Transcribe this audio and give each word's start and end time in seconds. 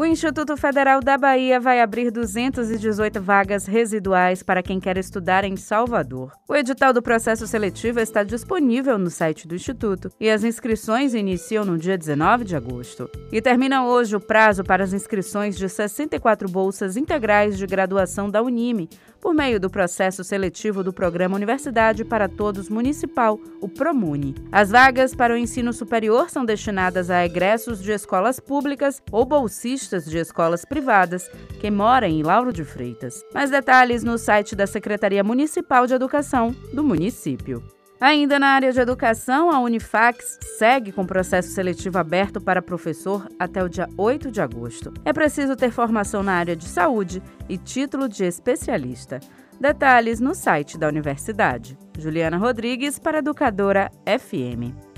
O 0.00 0.04
Instituto 0.06 0.56
Federal 0.56 1.02
da 1.02 1.18
Bahia 1.18 1.60
vai 1.60 1.78
abrir 1.78 2.10
218 2.10 3.20
vagas 3.20 3.66
residuais 3.66 4.42
para 4.42 4.62
quem 4.62 4.80
quer 4.80 4.96
estudar 4.96 5.44
em 5.44 5.58
Salvador. 5.58 6.32
O 6.48 6.56
edital 6.56 6.94
do 6.94 7.02
processo 7.02 7.46
seletivo 7.46 8.00
está 8.00 8.22
disponível 8.22 8.96
no 8.96 9.10
site 9.10 9.46
do 9.46 9.54
Instituto 9.54 10.10
e 10.18 10.30
as 10.30 10.42
inscrições 10.42 11.12
iniciam 11.12 11.66
no 11.66 11.76
dia 11.76 11.98
19 11.98 12.46
de 12.46 12.56
agosto. 12.56 13.10
E 13.30 13.42
termina 13.42 13.84
hoje 13.84 14.16
o 14.16 14.20
prazo 14.20 14.64
para 14.64 14.82
as 14.82 14.94
inscrições 14.94 15.54
de 15.54 15.68
64 15.68 16.48
bolsas 16.48 16.96
integrais 16.96 17.58
de 17.58 17.66
graduação 17.66 18.30
da 18.30 18.40
Unime, 18.40 18.88
por 19.20 19.34
meio 19.34 19.60
do 19.60 19.68
processo 19.68 20.24
seletivo 20.24 20.82
do 20.82 20.94
Programa 20.94 21.36
Universidade 21.36 22.06
para 22.06 22.26
Todos 22.26 22.70
Municipal, 22.70 23.38
o 23.60 23.68
PROMUNI. 23.68 24.34
As 24.50 24.70
vagas 24.70 25.14
para 25.14 25.34
o 25.34 25.36
ensino 25.36 25.74
superior 25.74 26.30
são 26.30 26.42
destinadas 26.42 27.10
a 27.10 27.22
egressos 27.22 27.82
de 27.82 27.92
escolas 27.92 28.40
públicas 28.40 29.02
ou 29.12 29.26
bolsistas 29.26 29.89
de 29.90 30.18
escolas 30.18 30.64
privadas 30.64 31.28
que 31.60 31.70
moram 31.70 32.08
em 32.08 32.22
Lauro 32.22 32.52
de 32.52 32.64
Freitas. 32.64 33.24
Mais 33.34 33.50
detalhes 33.50 34.04
no 34.04 34.16
site 34.16 34.54
da 34.54 34.66
Secretaria 34.66 35.24
Municipal 35.24 35.86
de 35.86 35.94
Educação 35.94 36.54
do 36.72 36.84
município. 36.84 37.62
Ainda 38.00 38.38
na 38.38 38.48
área 38.48 38.72
de 38.72 38.80
educação, 38.80 39.50
a 39.50 39.60
Unifax 39.60 40.38
segue 40.58 40.90
com 40.90 41.04
processo 41.04 41.50
seletivo 41.50 41.98
aberto 41.98 42.40
para 42.40 42.62
professor 42.62 43.28
até 43.38 43.62
o 43.62 43.68
dia 43.68 43.86
8 43.98 44.30
de 44.30 44.40
agosto. 44.40 44.90
É 45.04 45.12
preciso 45.12 45.54
ter 45.54 45.70
formação 45.70 46.22
na 46.22 46.32
área 46.32 46.56
de 46.56 46.66
saúde 46.66 47.22
e 47.46 47.58
título 47.58 48.08
de 48.08 48.24
especialista. 48.24 49.20
Detalhes 49.60 50.18
no 50.18 50.34
site 50.34 50.78
da 50.78 50.88
universidade. 50.88 51.76
Juliana 51.98 52.38
Rodrigues 52.38 52.98
para 52.98 53.18
Educadora 53.18 53.90
FM. 54.06 54.89